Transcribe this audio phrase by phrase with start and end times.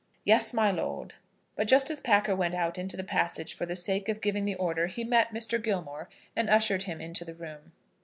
[0.25, 1.13] "Yes, my lord."
[1.55, 4.55] But just as Packer went out into the passage for the sake of giving the
[4.55, 5.61] order he met Mr.
[5.63, 7.71] Gilmore, and ushered him into the room.